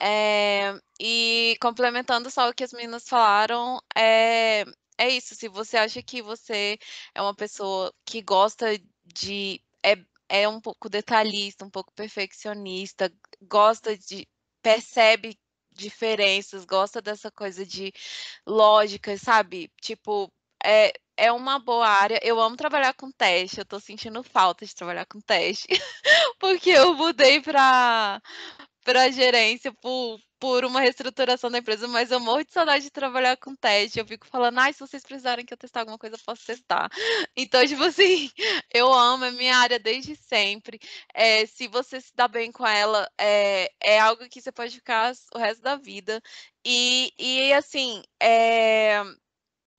É, 0.00 0.74
e 1.00 1.56
complementando 1.60 2.30
só 2.30 2.48
o 2.48 2.54
que 2.54 2.64
as 2.64 2.72
meninas 2.72 3.08
falaram, 3.08 3.80
é, 3.96 4.64
é 4.98 5.08
isso. 5.08 5.34
Se 5.34 5.48
você 5.48 5.76
acha 5.76 6.02
que 6.02 6.22
você 6.22 6.78
é 7.14 7.22
uma 7.22 7.34
pessoa 7.34 7.92
que 8.04 8.22
gosta 8.22 8.66
de. 9.04 9.60
É, 9.84 9.96
é 10.32 10.48
um 10.48 10.58
pouco 10.60 10.88
detalhista, 10.88 11.62
um 11.66 11.70
pouco 11.70 11.92
perfeccionista, 11.94 13.12
gosta 13.42 13.96
de. 13.96 14.26
percebe 14.62 15.36
diferenças, 15.74 16.64
gosta 16.64 17.02
dessa 17.02 17.30
coisa 17.30 17.66
de 17.66 17.92
lógica, 18.46 19.16
sabe? 19.18 19.70
Tipo, 19.80 20.32
é, 20.64 20.92
é 21.16 21.30
uma 21.32 21.58
boa 21.58 21.86
área. 21.86 22.18
Eu 22.22 22.40
amo 22.40 22.56
trabalhar 22.56 22.94
com 22.94 23.10
teste. 23.12 23.58
Eu 23.58 23.66
tô 23.66 23.78
sentindo 23.80 24.22
falta 24.22 24.64
de 24.66 24.74
trabalhar 24.74 25.06
com 25.06 25.20
teste, 25.20 25.68
porque 26.40 26.70
eu 26.70 26.94
mudei 26.94 27.40
para 27.40 28.20
para 28.84 29.10
gerência 29.10 29.72
por, 29.80 30.18
por 30.42 30.64
uma 30.64 30.80
reestruturação 30.80 31.48
da 31.52 31.58
empresa, 31.58 31.86
mas 31.86 32.10
eu 32.10 32.18
morro 32.18 32.42
de 32.44 32.52
saudade 32.52 32.82
de 32.82 32.90
trabalhar 32.90 33.36
com 33.36 33.54
teste. 33.54 34.00
Eu 34.00 34.04
fico 34.04 34.26
falando, 34.26 34.58
ai, 34.58 34.72
se 34.72 34.80
vocês 34.80 35.04
precisarem 35.04 35.46
que 35.46 35.54
eu 35.54 35.56
testar 35.56 35.80
alguma 35.80 35.96
coisa, 35.96 36.16
eu 36.16 36.20
posso 36.26 36.44
testar. 36.44 36.90
Então, 37.36 37.64
tipo 37.64 37.84
assim, 37.84 38.28
eu 38.74 38.92
amo, 38.92 39.24
é 39.24 39.30
minha 39.30 39.56
área 39.56 39.78
desde 39.78 40.16
sempre. 40.16 40.80
É, 41.14 41.46
se 41.46 41.68
você 41.68 42.00
se 42.00 42.12
dá 42.14 42.26
bem 42.26 42.50
com 42.50 42.66
ela, 42.66 43.08
é, 43.16 43.70
é 43.80 44.00
algo 44.00 44.28
que 44.28 44.40
você 44.42 44.50
pode 44.50 44.74
ficar 44.74 45.12
o 45.32 45.38
resto 45.38 45.62
da 45.62 45.76
vida. 45.76 46.20
E, 46.64 47.12
e 47.16 47.52
assim, 47.52 48.02
é, 48.20 49.00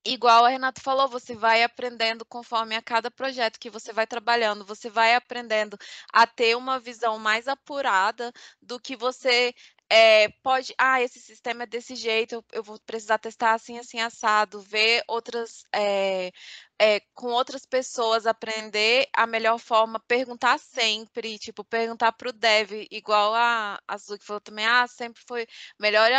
igual 0.04 0.44
a 0.44 0.48
Renata 0.48 0.80
falou, 0.80 1.08
você 1.08 1.34
vai 1.34 1.62
aprendendo 1.62 2.24
conforme 2.26 2.76
a 2.76 2.82
cada 2.82 3.10
projeto 3.10 3.58
que 3.58 3.70
você 3.70 3.92
vai 3.92 4.06
trabalhando, 4.06 4.64
você 4.64 4.90
vai 4.90 5.14
aprendendo 5.14 5.78
a 6.12 6.26
ter 6.26 6.56
uma 6.56 6.78
visão 6.78 7.18
mais 7.18 7.48
apurada 7.48 8.32
do 8.60 8.78
que 8.78 8.96
você 8.96 9.54
é, 9.90 10.28
pode, 10.42 10.74
ah, 10.78 11.00
esse 11.02 11.20
sistema 11.20 11.64
é 11.64 11.66
desse 11.66 11.94
jeito, 11.94 12.44
eu, 12.52 12.62
vou 12.62 12.78
precisar 12.86 13.18
testar 13.18 13.54
assim, 13.54 13.78
assim, 13.78 14.00
assado, 14.00 14.60
ver 14.60 15.02
outras, 15.08 15.64
é, 15.74 16.32
é, 16.80 17.00
com 17.14 17.28
outras 17.28 17.64
pessoas, 17.64 18.26
aprender 18.26 19.08
a 19.12 19.26
melhor 19.26 19.58
forma, 19.58 20.00
perguntar 20.00 20.58
sempre, 20.58 21.38
tipo, 21.38 21.64
perguntar 21.64 22.12
para 22.12 22.28
o 22.28 22.32
dev, 22.32 22.86
igual 22.90 23.34
a, 23.34 23.80
a 23.86 23.96
que 23.98 24.24
falou 24.24 24.40
também, 24.40 24.66
ah, 24.66 24.86
sempre 24.86 25.22
foi 25.26 25.46
melhor, 25.78 26.10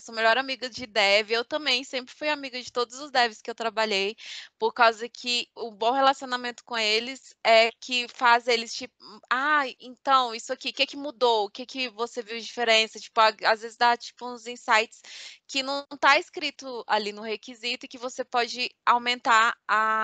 sou 0.00 0.14
melhor 0.14 0.38
amiga 0.38 0.70
de 0.70 0.86
dev, 0.86 1.30
eu 1.30 1.44
também 1.44 1.82
sempre 1.84 2.14
fui 2.14 2.28
amiga 2.28 2.60
de 2.60 2.72
todos 2.72 2.98
os 3.00 3.10
devs 3.10 3.42
que 3.42 3.50
eu 3.50 3.54
trabalhei, 3.54 4.16
por 4.58 4.72
causa 4.72 5.08
que 5.08 5.48
o 5.54 5.70
bom 5.70 5.90
relacionamento 5.92 6.64
com 6.64 6.78
eles 6.78 7.34
é 7.44 7.70
que 7.80 8.06
faz 8.08 8.46
eles, 8.46 8.72
tipo, 8.74 8.94
ah, 9.30 9.64
então, 9.80 10.34
isso 10.34 10.52
aqui, 10.52 10.70
o 10.70 10.72
que 10.72 10.86
que 10.86 10.96
mudou? 10.96 11.46
O 11.46 11.50
que 11.50 11.66
que 11.66 11.88
você 11.90 12.22
viu 12.22 12.38
de 12.38 12.44
diferença? 12.44 13.00
Tipo, 13.00 13.20
às 13.20 13.60
vezes 13.62 13.76
dá, 13.76 13.96
tipo, 13.96 14.26
uns 14.26 14.46
insights 14.46 15.00
que 15.46 15.62
não 15.62 15.84
está 15.92 16.18
escrito 16.18 16.84
ali 16.86 17.12
no 17.12 17.22
requisito 17.22 17.86
e 17.86 17.88
que 17.88 17.98
você 17.98 18.24
pode 18.24 18.70
aumentar 18.86 19.56
a, 19.68 20.03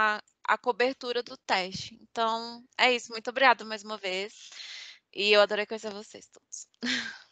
a 0.51 0.59
cobertura 0.59 1.23
do 1.23 1.37
teste. 1.37 1.99
Então, 2.03 2.63
é 2.79 2.93
isso. 2.93 3.13
Muito 3.13 3.31
obrigada 3.31 3.65
mais 3.65 3.85
uma 3.85 3.97
vez. 3.97 4.51
E 5.15 5.33
eu 5.33 5.41
adorei 5.41 5.67
conhecer 5.67 5.93
vocês 5.93 6.27
todos. 6.29 6.67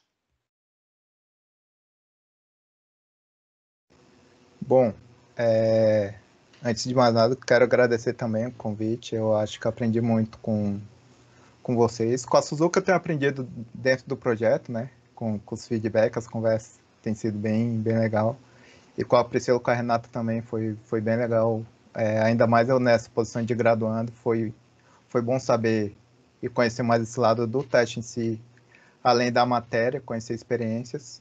Bom, 4.61 4.93
é... 5.37 6.15
antes 6.63 6.85
de 6.85 6.95
mais 6.95 7.15
nada, 7.15 7.35
quero 7.35 7.65
agradecer 7.65 8.13
também 8.15 8.47
o 8.47 8.53
convite. 8.53 9.15
Eu 9.15 9.37
acho 9.37 9.59
que 9.59 9.67
aprendi 9.67 10.01
muito 10.01 10.39
com, 10.39 10.81
com 11.63 11.75
vocês. 11.75 12.25
Com 12.25 12.37
a 12.37 12.43
Suzuka 12.43 12.81
eu 12.81 12.85
tenho 12.85 12.97
aprendido 12.97 13.49
dentro 13.75 14.07
do 14.07 14.17
projeto, 14.17 14.71
né? 14.71 14.91
Com, 15.15 15.39
com 15.39 15.55
os 15.55 15.67
feedbacks, 15.67 16.19
as 16.19 16.29
conversas 16.29 16.79
tem 17.03 17.15
sido 17.15 17.39
bem, 17.39 17.81
bem 17.81 17.99
legal. 17.99 18.37
E 18.97 19.05
com 19.05 19.17
a 19.17 19.25
Priscila 19.25 19.61
com 19.61 19.71
a 19.71 19.75
Renata 19.75 20.09
também 20.13 20.43
foi, 20.43 20.77
foi 20.85 21.01
bem 21.01 21.17
legal. 21.17 21.65
É, 21.99 22.23
ainda 22.23 22.47
mais 22.47 22.69
eu 22.69 22.79
nessa 22.79 23.11
posição 23.11 23.43
de 23.43 23.53
graduando, 23.57 24.13
foi, 24.13 24.55
foi 25.09 25.21
bom 25.21 25.41
saber 25.41 25.97
e 26.41 26.49
conhecer 26.49 26.85
mais 26.85 27.03
esse 27.03 27.19
lado 27.19 27.45
do 27.45 27.61
teste 27.65 27.99
em 27.99 28.03
si, 28.03 28.41
além 29.03 29.33
da 29.33 29.45
matéria, 29.45 30.01
conhecer 30.01 30.33
experiências. 30.33 31.21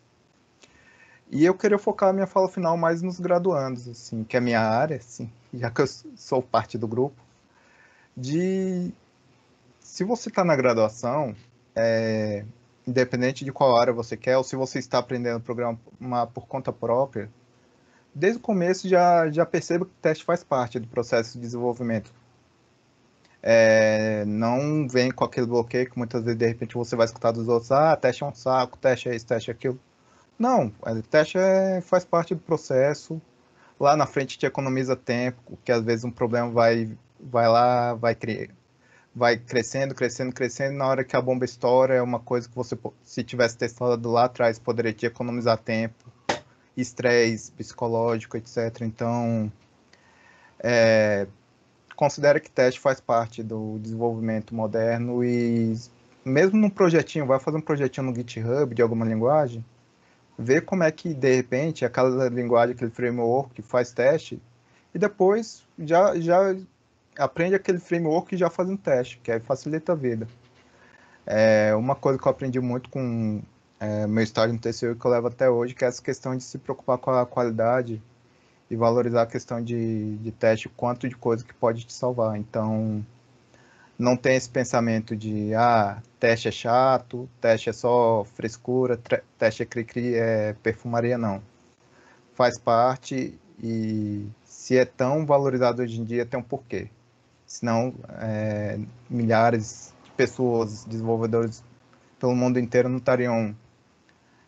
E 1.31 1.43
eu 1.43 1.55
queria 1.55 1.79
focar 1.79 2.10
a 2.10 2.13
minha 2.13 2.27
fala 2.27 2.48
final 2.48 2.77
mais 2.77 3.01
nos 3.01 3.19
graduandos, 3.19 3.88
assim, 3.88 4.24
que 4.24 4.38
é 4.38 4.39
a 4.39 4.41
minha 4.41 4.62
área, 4.62 4.98
assim, 4.98 5.31
já 5.51 5.72
que 5.72 5.81
eu 5.81 5.88
sou 6.15 6.43
parte 6.43 6.77
do 6.77 6.88
grupo, 6.88 7.19
de 8.15 8.93
se 9.79 10.03
você 10.03 10.29
está 10.29 10.46
na 10.46 10.55
graduação, 10.55 11.36
é, 11.75 12.46
independente 12.86 13.43
de 13.43 13.51
qual 13.51 13.75
área 13.75 13.91
você 13.91 14.15
quer, 14.15 14.38
ou 14.38 14.43
se 14.43 14.55
você 14.55 14.77
está 14.77 15.00
aprendendo 15.00 15.38
a 15.38 15.39
programar 15.39 16.27
por 16.27 16.46
conta 16.46 16.72
própria, 16.72 17.31
desde 18.17 18.39
o 18.39 18.41
começo 18.41 18.89
já, 18.89 19.29
já 19.29 19.45
perceba 19.45 19.86
que 19.86 19.91
o 19.91 20.01
teste 20.01 20.25
faz 20.25 20.43
parte 20.43 20.79
do 20.79 20.88
processo 20.88 21.33
de 21.33 21.39
desenvolvimento. 21.39 22.12
É, 23.41 24.25
não 24.25 24.88
vem 24.89 25.12
com 25.12 25.24
aquele 25.24 25.45
bloqueio 25.45 25.89
que 25.89 25.97
muitas 25.97 26.24
vezes 26.24 26.38
de 26.38 26.47
repente 26.47 26.74
você 26.74 26.95
vai 26.95 27.05
escutar 27.05 27.31
dos 27.31 27.47
outros, 27.47 27.71
ah, 27.71 27.95
teste 27.95 28.24
é 28.24 28.25
um 28.25 28.33
saco, 28.33 28.77
teste 28.77 29.07
é 29.07 29.15
isso, 29.15 29.27
teste 29.27 29.51
é 29.51 29.53
aquilo. 29.53 29.79
Não, 30.38 30.74
o 30.81 31.01
teste 31.03 31.38
é, 31.38 31.79
faz 31.81 32.03
parte 32.03 32.33
do 32.33 32.41
processo. 32.41 33.21
Lá 33.79 33.95
na 33.95 34.07
frente 34.07 34.39
te 34.39 34.45
economiza 34.45 34.95
tempo, 34.95 35.57
que 35.63 35.71
às 35.71 35.83
vezes 35.83 36.03
um 36.03 36.12
problema 36.12 36.50
vai, 36.50 36.97
vai 37.19 37.47
lá, 37.47 37.93
vai 37.93 38.15
criar, 38.15 38.50
vai 39.15 39.38
crescendo, 39.38 39.93
crescendo, 39.93 40.33
crescendo. 40.33 40.75
Na 40.75 40.88
hora 40.88 41.03
que 41.03 41.15
a 41.15 41.21
bomba 41.21 41.45
estoura, 41.45 41.93
é 41.93 42.01
uma 42.01 42.19
coisa 42.19 42.50
que 42.50 42.55
você, 42.55 42.75
se 43.03 43.24
tivesse 43.24 43.57
testado 43.57 44.09
lá 44.09 44.25
atrás, 44.25 44.57
poderia 44.57 44.93
te 44.93 45.05
economizar 45.05 45.59
tempo, 45.59 46.12
estresse 46.81 47.51
psicológico, 47.51 48.38
etc. 48.38 48.81
Então, 48.81 49.51
é, 50.60 51.27
considere 51.96 52.39
que 52.39 52.50
teste 52.50 52.79
faz 52.79 53.00
parte 53.00 53.41
do 53.41 53.79
desenvolvimento 53.79 54.53
moderno 54.53 55.24
e 55.24 55.75
mesmo 56.24 56.60
num 56.60 56.69
projetinho, 56.69 57.25
vai 57.25 57.39
fazer 57.39 57.57
um 57.57 57.62
projetinho 57.62 58.07
no 58.07 58.15
GitHub 58.15 58.74
de 58.75 58.81
alguma 58.81 59.05
linguagem, 59.05 59.63
ver 60.38 60.62
como 60.62 60.84
é 60.84 60.91
que 60.91 61.13
de 61.13 61.36
repente 61.36 61.86
aquela 61.86 62.29
linguagem, 62.29 62.75
aquele 62.75 62.91
framework 62.91 63.55
que 63.55 63.62
faz 63.62 63.91
teste 63.91 64.41
e 64.93 65.00
depois 65.00 65.63
já 65.79 66.19
já 66.19 66.55
aprende 67.17 67.55
aquele 67.55 67.79
framework 67.79 68.36
e 68.36 68.38
já 68.38 68.50
faz 68.50 68.69
um 68.69 68.77
teste, 68.77 69.19
que 69.24 69.31
aí 69.31 69.39
facilita 69.39 69.93
a 69.93 69.96
vida. 69.96 70.27
É 71.25 71.75
uma 71.75 71.96
coisa 71.96 72.19
que 72.19 72.27
eu 72.27 72.31
aprendi 72.31 72.60
muito 72.60 72.89
com 72.89 73.41
é, 73.79 74.07
meu 74.07 74.24
estágio 74.24 74.53
no 74.53 74.60
TCU 74.60 74.96
que 74.96 75.05
eu 75.05 75.12
levo 75.12 75.27
até 75.27 75.50
hoje, 75.50 75.74
que 75.74 75.86
é 75.86 75.88
essa 75.88 76.01
questão 76.01 76.36
de 76.36 76.43
se 76.43 76.57
preocupar 76.57 76.98
com 76.98 77.12
a 77.12 77.25
qualidade 77.25 78.01
e 78.69 78.75
valorizar 78.75 79.24
a 79.24 79.27
questão 79.27 79.63
de, 79.63 80.17
de 80.17 80.31
teste, 80.31 80.69
quanto 80.69 81.07
de 81.07 81.15
coisa 81.15 81.43
que 81.43 81.53
pode 81.53 81.86
te 81.86 81.93
salvar. 81.93 82.38
Então, 82.38 83.05
não 83.98 84.17
tem 84.17 84.36
esse 84.36 84.50
pensamento 84.50 85.15
de, 85.15 85.53
ah, 85.55 86.01
teste 86.19 86.48
é 86.48 86.51
chato, 86.51 87.29
teste 87.41 87.69
é 87.69 87.74
só 87.74 88.25
frescura, 88.36 89.00
teste 89.38 89.63
é 89.63 89.65
cri-cri, 89.65 90.15
é 90.15 90.53
perfumaria, 90.62 91.17
não. 91.17 91.41
Faz 92.34 92.57
parte 92.57 93.39
e 93.62 94.27
se 94.46 94.77
é 94.77 94.86
tão 94.86 95.25
valorizado 95.25 95.81
hoje 95.81 96.00
em 96.00 96.03
dia, 96.03 96.25
tem 96.25 96.39
um 96.39 96.43
porquê 96.43 96.89
senão 97.48 97.96
é, 98.19 98.77
milhares 99.10 99.93
de 100.03 100.12
pessoas, 100.12 100.84
desenvolvedores 100.84 101.63
pelo 102.19 102.36
mundo 102.36 102.60
inteiro 102.60 102.89
não 102.89 102.98
estariam 102.98 103.55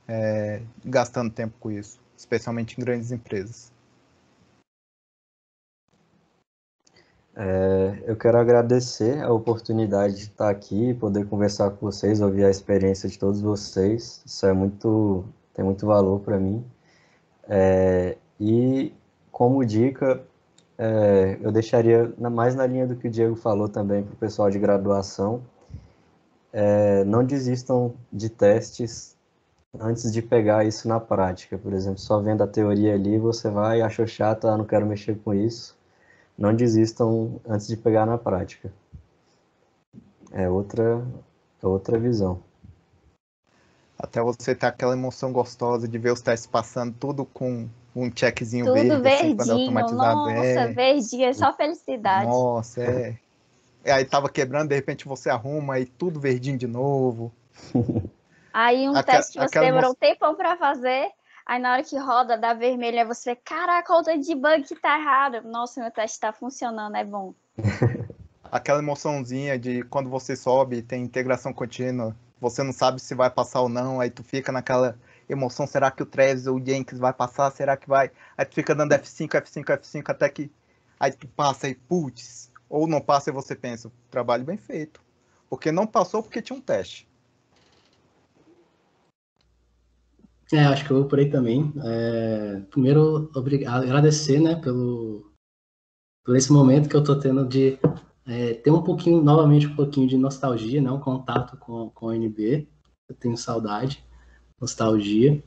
é, 0.10 0.64
gastando 0.84 1.32
tempo 1.32 1.54
com 1.60 1.70
isso, 1.70 2.00
especialmente 2.18 2.76
em 2.76 2.84
grandes 2.84 3.12
empresas. 3.12 3.72
É, 7.36 8.04
eu 8.06 8.18
quero 8.18 8.38
agradecer 8.38 9.22
a 9.22 9.32
oportunidade 9.32 10.16
de 10.16 10.24
estar 10.24 10.50
aqui, 10.50 10.96
poder 10.96 11.28
conversar 11.28 11.70
com 11.70 11.86
vocês, 11.86 12.20
ouvir 12.20 12.44
a 12.44 12.50
experiência 12.50 13.08
de 13.08 13.20
todos 13.20 13.40
vocês. 13.40 14.22
Isso 14.26 14.46
é 14.48 14.52
muito, 14.52 15.24
tem 15.54 15.64
muito 15.64 15.86
valor 15.86 16.20
para 16.22 16.40
mim. 16.40 16.66
É, 17.48 18.18
e 18.40 18.92
como 19.32 19.64
dica, 19.64 20.22
é, 20.78 21.38
eu 21.42 21.52
deixaria 21.52 22.12
mais 22.18 22.56
na 22.56 22.66
linha 22.66 22.88
do 22.88 22.96
que 22.96 23.08
o 23.08 23.12
Diego 23.12 23.36
falou 23.36 23.70
também 23.70 24.04
para 24.04 24.14
o 24.14 24.18
pessoal 24.18 24.50
de 24.50 24.58
graduação. 24.58 25.42
É, 26.52 27.04
não 27.06 27.24
desistam 27.24 27.94
de 28.12 28.28
testes 28.28 29.16
antes 29.78 30.12
de 30.12 30.22
pegar 30.22 30.66
isso 30.66 30.88
na 30.88 31.00
prática. 31.00 31.58
Por 31.58 31.74
exemplo, 31.74 32.00
só 32.00 32.20
vendo 32.20 32.44
a 32.44 32.48
teoria 32.48 32.94
ali, 32.94 33.18
você 33.18 33.50
vai, 33.50 33.82
achou 33.82 34.08
chato, 34.08 34.48
ah, 34.48 34.58
não 34.58 34.66
quero 34.66 34.86
mexer 34.86 35.18
com 35.20 35.34
isso. 35.34 35.78
Não 36.38 36.56
desistam 36.56 37.40
antes 37.48 37.68
de 37.68 37.76
pegar 37.76 38.06
na 38.06 38.18
prática. 38.18 38.72
É 40.32 40.48
outra, 40.50 41.06
é 41.62 41.68
outra 41.68 42.00
visão. 42.00 42.42
Até 43.98 44.22
você 44.22 44.56
ter 44.56 44.68
aquela 44.68 44.94
emoção 44.94 45.34
gostosa 45.34 45.86
de 45.86 45.98
ver 45.98 46.14
os 46.14 46.22
testes 46.22 46.48
passando 46.48 46.96
tudo 46.98 47.26
com 47.26 47.68
um 47.94 48.10
checkzinho 48.16 48.66
Tudo 48.66 48.76
verde. 48.76 49.02
verdinho, 49.02 49.42
assim, 49.42 49.44
quando 49.44 49.50
é 49.50 49.52
automatizado. 49.52 50.16
nossa, 50.16 50.44
é. 50.46 50.68
verdinho, 50.68 51.26
é 51.26 51.34
só 51.34 51.52
felicidade. 51.52 52.26
Nossa, 52.26 52.82
é. 52.82 53.18
E 53.86 53.92
aí 53.92 54.06
tava 54.06 54.30
quebrando, 54.30 54.70
de 54.70 54.76
repente 54.76 55.06
você 55.06 55.30
arruma 55.30 55.80
e 55.80 55.86
tudo 55.86 56.20
verdinho 56.20 56.58
de 56.58 56.68
novo. 56.68 57.32
Aí 58.54 58.90
um 58.90 58.96
Aque- 58.96 59.12
teste 59.12 59.34
que 59.34 59.48
você 59.48 59.60
demorou 59.60 59.90
emo- 59.90 59.92
um 59.92 59.96
tempão 59.96 60.36
pra 60.36 60.58
fazer, 60.58 61.10
aí 61.46 61.60
na 61.60 61.74
hora 61.74 61.84
que 61.84 61.98
roda, 61.98 62.38
dá 62.38 62.54
vermelho, 62.54 63.00
aí 63.00 63.06
você, 63.06 63.36
caraca, 63.36 63.94
o 63.94 64.04
tanto 64.04 64.26
de 64.26 64.36
bug 64.36 64.64
que 64.64 64.76
tá 64.76 64.98
errado. 65.00 65.42
Nossa, 65.44 65.82
meu 65.82 65.92
teste 65.92 66.20
tá 66.20 66.32
funcionando, 66.34 66.96
é 66.96 67.04
bom. 67.04 67.34
Aquela 68.52 68.80
emoçãozinha 68.80 69.60
de 69.60 69.84
quando 69.84 70.10
você 70.10 70.36
sobe 70.36 70.82
tem 70.82 71.04
integração 71.04 71.54
contínua, 71.54 72.16
você 72.42 72.64
não 72.64 72.74
sabe 72.74 73.00
se 73.00 73.14
vai 73.14 73.30
passar 73.30 73.62
ou 73.62 73.70
não, 73.70 74.00
aí 74.00 74.10
tu 74.10 74.24
fica 74.24 74.52
naquela 74.52 74.98
emoção, 75.30 75.68
será 75.68 75.92
que 75.92 76.02
o 76.02 76.06
Travis 76.06 76.48
ou 76.48 76.58
o 76.58 76.66
Jenkins 76.66 76.98
vai 76.98 77.14
passar? 77.14 77.52
Será 77.52 77.78
que 77.78 77.88
vai? 77.88 78.10
Aí 78.36 78.46
tu 78.46 78.56
fica 78.56 78.74
dando 78.74 78.94
F5, 78.94 79.36
F5, 79.36 79.66
F5, 79.78 80.10
até 80.10 80.28
que 80.30 80.52
aí 81.00 81.12
tu 81.12 81.28
passa 81.28 81.68
e 81.68 81.76
putz, 81.76 82.52
ou 82.68 82.88
não 82.88 83.02
passa 83.02 83.30
e 83.30 83.34
você 83.34 83.56
pensa, 83.56 83.92
trabalho 84.10 84.44
bem 84.44 84.58
feito. 84.58 85.00
Porque 85.50 85.72
não 85.72 85.86
passou 85.86 86.24
porque 86.24 86.42
tinha 86.42 86.58
um 86.58 86.62
teste. 86.62 87.08
É, 90.52 90.66
acho 90.66 90.86
que 90.86 90.92
eu 90.92 90.98
vou 90.98 91.08
por 91.08 91.20
aí 91.20 91.30
também. 91.30 91.72
É, 91.84 92.62
primeiro, 92.72 93.30
obri- 93.36 93.66
agradecer, 93.66 94.40
né, 94.40 94.56
pelo, 94.56 95.32
por 96.26 96.36
esse 96.36 96.52
momento 96.52 96.90
que 96.90 96.96
eu 96.96 97.04
tô 97.04 97.20
tendo 97.20 97.48
de 97.48 97.78
é, 98.26 98.56
ter 98.56 98.72
um 98.72 98.82
pouquinho, 98.82 99.22
novamente, 99.22 99.68
um 99.68 99.76
pouquinho 99.76 100.08
de 100.08 100.18
nostalgia, 100.18 100.82
né, 100.82 100.92
um 100.92 101.00
contato 101.00 101.58
com, 101.58 101.90
com 101.92 102.08
o 102.08 102.14
NB. 102.14 102.68
Eu 103.08 103.16
tenho 103.16 103.38
saudade, 103.38 104.04
nostalgia. 104.60 105.44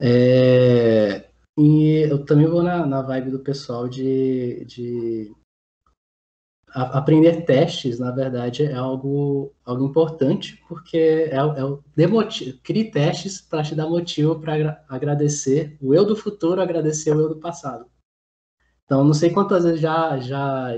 É, 0.00 1.28
e 1.58 2.06
eu 2.08 2.24
também 2.24 2.46
vou 2.46 2.62
na, 2.62 2.86
na 2.86 3.02
vibe 3.02 3.30
do 3.30 3.40
pessoal 3.40 3.88
de, 3.88 4.64
de 4.64 5.34
a- 6.74 6.98
aprender 6.98 7.42
testes, 7.44 7.98
na 7.98 8.10
verdade, 8.10 8.64
é 8.64 8.74
algo, 8.74 9.52
algo 9.64 9.84
importante, 9.84 10.62
porque 10.68 10.96
é, 10.98 11.36
é 11.36 11.64
o 11.64 11.82
dê 11.96 12.06
moti- 12.06 12.54
crie 12.62 12.90
testes 12.90 13.40
para 13.40 13.62
te 13.62 13.74
dar 13.74 13.88
motivo 13.88 14.40
para 14.40 14.84
agradecer 14.88 15.76
o 15.80 15.94
eu 15.94 16.04
do 16.04 16.16
futuro, 16.16 16.60
agradecer 16.60 17.14
o 17.14 17.20
eu 17.20 17.28
do 17.28 17.36
passado. 17.36 17.86
Então, 18.84 19.02
não 19.04 19.14
sei 19.14 19.30
quantas 19.30 19.64
vezes 19.64 19.80
já, 19.80 20.18
já 20.18 20.68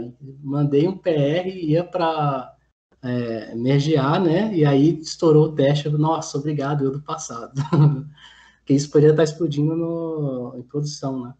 mandei 0.42 0.86
um 0.86 0.96
PR 0.96 1.48
e 1.50 1.70
ia 1.72 1.84
para 1.84 2.54
é, 3.02 3.54
mergear, 3.54 4.22
né? 4.22 4.54
E 4.54 4.64
aí 4.64 5.00
estourou 5.00 5.46
o 5.46 5.54
teste. 5.54 5.86
eu, 5.86 5.98
Nossa, 5.98 6.38
obrigado, 6.38 6.84
eu 6.84 6.92
do 6.92 7.02
passado. 7.02 7.52
Porque 8.60 8.74
isso 8.74 8.90
poderia 8.90 9.12
estar 9.12 9.24
explodindo 9.24 9.76
no, 9.76 10.54
em 10.56 10.62
produção, 10.62 11.24
né? 11.24 11.34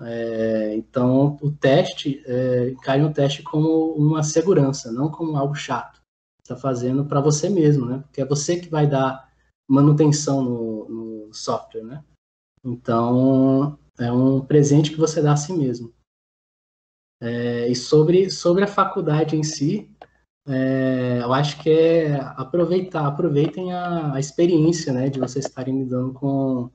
É, 0.00 0.74
então, 0.74 1.38
o 1.40 1.50
teste, 1.52 2.22
é, 2.26 2.70
encare 2.70 3.02
o 3.02 3.12
teste 3.12 3.42
como 3.42 3.92
uma 3.92 4.22
segurança, 4.22 4.90
não 4.90 5.10
como 5.10 5.36
algo 5.36 5.54
chato. 5.54 6.02
Está 6.42 6.56
fazendo 6.56 7.04
para 7.04 7.20
você 7.20 7.48
mesmo, 7.48 7.86
né? 7.86 7.98
Porque 8.00 8.20
é 8.20 8.24
você 8.24 8.58
que 8.58 8.68
vai 8.68 8.86
dar 8.86 9.32
manutenção 9.68 10.42
no, 10.42 10.88
no 10.88 11.34
software, 11.34 11.84
né? 11.84 12.04
Então, 12.62 13.78
é 13.98 14.10
um 14.10 14.44
presente 14.44 14.90
que 14.90 14.98
você 14.98 15.22
dá 15.22 15.32
a 15.32 15.36
si 15.36 15.52
mesmo. 15.52 15.92
É, 17.22 17.68
e 17.68 17.74
sobre, 17.74 18.30
sobre 18.30 18.64
a 18.64 18.68
faculdade 18.68 19.36
em 19.36 19.42
si, 19.42 19.90
é, 20.46 21.20
eu 21.22 21.32
acho 21.32 21.62
que 21.62 21.70
é 21.70 22.20
aproveitar, 22.36 23.06
aproveitem 23.06 23.72
a, 23.72 24.14
a 24.14 24.20
experiência, 24.20 24.92
né? 24.92 25.08
De 25.08 25.18
vocês 25.18 25.46
estarem 25.46 25.78
lidando 25.78 26.12
com 26.12 26.70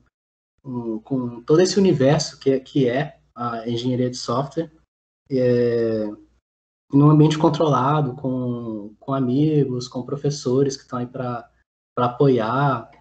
com, 1.10 1.42
todo 1.42 1.60
esse 1.60 1.80
universo 1.80 2.40
que 2.40 2.52
é, 2.52 2.60
que 2.60 2.88
é 2.88 3.18
a 3.36 3.68
engenharia 3.68 4.12
de 4.12 4.18
software, 4.18 4.72
é, 5.32 6.06
num 6.94 7.10
ambiente 7.10 7.38
controlado, 7.38 8.16
com, 8.16 8.94
com 9.00 9.14
amigos, 9.14 9.88
com 9.88 10.06
professores 10.06 10.78
que 10.78 10.84
estão 10.84 11.00
aí 11.00 11.08
para 11.08 11.50
apoiar. 11.98 12.92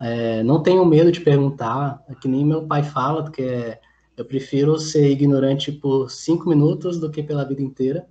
É, 0.00 0.42
não 0.42 0.60
tenham 0.62 0.84
medo 0.84 1.12
de 1.12 1.20
perguntar, 1.20 2.04
é 2.08 2.14
que 2.16 2.26
nem 2.26 2.44
meu 2.44 2.66
pai 2.66 2.82
fala, 2.82 3.22
porque 3.22 3.42
é, 3.42 3.80
eu 4.16 4.24
prefiro 4.24 4.76
ser 4.78 5.08
ignorante 5.08 5.70
por 5.70 6.10
cinco 6.10 6.48
minutos 6.48 6.98
do 6.98 7.10
que 7.10 7.22
pela 7.22 7.44
vida 7.44 7.62
inteira. 7.62 8.08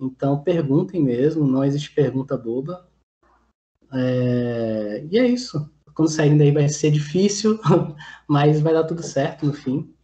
Então, 0.00 0.42
perguntem 0.42 1.02
mesmo, 1.02 1.46
não 1.46 1.64
existe 1.64 1.92
pergunta 1.92 2.38
boba. 2.38 2.88
É, 3.92 5.04
e 5.10 5.18
é 5.18 5.26
isso 5.26 5.68
saírem 6.08 6.38
daí 6.38 6.52
vai 6.52 6.68
ser 6.68 6.90
difícil, 6.90 7.58
mas 8.28 8.60
vai 8.60 8.72
dar 8.72 8.84
tudo 8.84 9.02
certo 9.02 9.46
no 9.46 9.52
fim. 9.52 9.94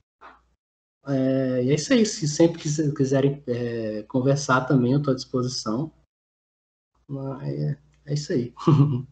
É, 1.07 1.65
e 1.65 1.71
é 1.71 1.75
isso 1.75 1.93
aí. 1.93 2.05
Se 2.05 2.27
sempre 2.29 2.61
quis- 2.61 2.93
quiserem 2.95 3.43
é, 3.47 4.03
conversar 4.09 4.63
também, 4.63 4.93
eu 4.93 4.99
estou 4.99 5.13
à 5.13 5.15
disposição. 5.15 5.93
É, 7.43 7.77
é 8.07 8.15
isso 8.15 8.33
aí. 8.33 8.53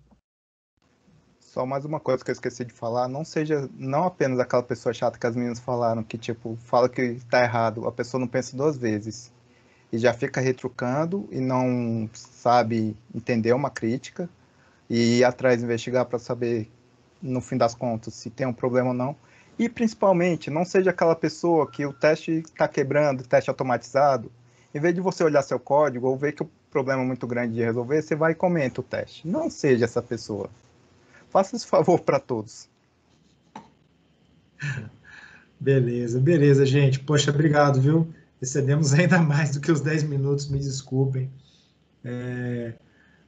Só 1.55 1.65
mais 1.65 1.85
uma 1.85 2.01
coisa 2.01 2.25
que 2.25 2.31
eu 2.31 2.33
esqueci 2.33 2.65
de 2.65 2.73
falar, 2.73 3.07
não 3.07 3.25
seja 3.25 3.71
não 3.77 4.03
apenas 4.03 4.41
aquela 4.41 4.61
pessoa 4.63 4.93
chata 4.93 5.17
que 5.17 5.25
as 5.25 5.37
meninas 5.37 5.61
falaram, 5.61 6.03
que 6.03 6.19
tipo, 6.19 6.57
fala 6.57 6.89
que 6.89 7.21
tá 7.31 7.45
errado, 7.45 7.87
a 7.87 7.93
pessoa 7.93 8.21
não 8.21 8.27
pensa 8.27 8.57
duas 8.57 8.77
vezes 8.77 9.33
e 9.93 9.99
já 9.99 10.13
fica 10.13 10.41
retrucando 10.41 11.29
e 11.31 11.41
não 11.41 12.11
sabe 12.13 12.97
entender 13.15 13.53
uma 13.53 13.71
crítica 13.71 14.29
e 14.89 15.19
ir 15.19 15.25
atrás 15.25 15.63
investigar 15.63 16.05
para 16.07 16.19
saber 16.19 16.71
no 17.23 17.41
fim 17.41 17.57
das 17.57 17.75
contas 17.75 18.15
se 18.15 18.31
tem 18.31 18.47
um 18.47 18.53
problema 18.53 18.89
ou 18.89 18.95
não. 18.95 19.17
E 19.59 19.69
principalmente, 19.69 20.51
não 20.51 20.65
seja 20.65 20.91
aquela 20.91 21.15
pessoa 21.15 21.71
que 21.71 21.87
o 21.87 21.93
teste 21.93 22.33
está 22.33 22.67
quebrando, 22.67 23.23
teste 23.23 23.49
automatizado. 23.49 24.31
Em 24.75 24.81
vez 24.81 24.95
de 24.95 25.01
você 25.01 25.23
olhar 25.23 25.43
seu 25.43 25.61
código 25.61 26.09
ou 26.09 26.17
ver 26.17 26.33
que 26.33 26.43
o 26.43 26.51
problema 26.71 27.03
é 27.03 27.07
muito 27.07 27.27
grande 27.27 27.55
de 27.55 27.63
resolver, 27.63 28.03
você 28.03 28.17
vai 28.17 28.33
e 28.33 28.35
comenta 28.35 28.81
o 28.81 28.85
teste. 28.85 29.27
Não 29.29 29.49
seja 29.49 29.85
essa 29.85 30.03
pessoa. 30.03 30.51
Faça 31.31 31.55
esse 31.55 31.67
favor 31.67 32.01
para 32.01 32.19
todos. 32.19 32.69
Beleza, 35.59 36.21
beleza, 36.21 36.67
gente. 36.67 37.01
Poxa, 37.01 37.31
obrigado, 37.31 37.81
viu? 37.81 38.13
Excedemos 38.43 38.93
ainda 38.95 39.19
mais 39.19 39.53
do 39.53 39.61
que 39.61 39.73
os 39.73 39.81
10 39.81 40.03
minutos, 40.03 40.49
me 40.49 40.59
desculpem. 40.59 41.31
É, 42.05 42.75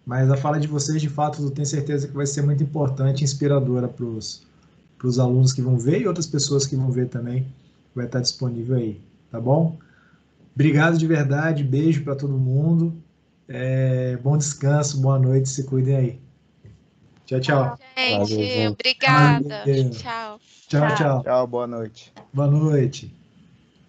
mas 0.07 0.31
a 0.31 0.37
fala 0.37 0.61
de 0.61 0.69
vocês, 0.69 1.03
de 1.03 1.09
fato, 1.09 1.43
eu 1.43 1.51
tenho 1.51 1.67
certeza 1.67 2.07
que 2.07 2.15
vai 2.15 2.27
ser 2.27 2.43
muito 2.43 2.63
importante 2.63 3.23
e 3.23 3.25
inspiradora 3.25 3.89
para 3.89 4.05
os 4.07 5.19
alunos 5.19 5.53
que 5.53 5.61
vão 5.61 5.77
ver 5.77 6.01
e 6.01 6.07
outras 6.07 6.29
pessoas 6.29 6.65
que 6.65 6.77
vão 6.77 6.93
ver 6.93 7.09
também. 7.09 7.45
Vai 7.93 8.07
estar 8.07 8.21
disponível 8.21 8.77
aí, 8.77 9.01
tá 9.33 9.41
bom? 9.41 9.77
Obrigado 10.55 10.97
de 10.97 11.07
verdade, 11.09 11.65
beijo 11.65 12.05
para 12.05 12.15
todo 12.15 12.33
mundo. 12.39 12.97
É, 13.49 14.17
bom 14.23 14.37
descanso, 14.39 15.01
boa 15.01 15.19
noite, 15.19 15.49
se 15.49 15.65
cuidem 15.65 15.97
aí. 15.97 16.21
Tchau, 17.27 17.41
tchau. 17.41 17.79
Gente, 17.97 18.13
Valeu, 18.13 18.27
gente. 18.27 18.69
obrigada. 18.69 19.59
Valeu. 19.67 19.91
Tchau. 19.91 20.41
Tchau, 20.69 20.81
Tchau. 20.89 20.97
tchau. 20.97 21.23
Tchau, 21.25 21.47
boa 21.49 21.67
noite. 21.67 22.13
Boa 22.33 22.49
noite. 22.49 23.26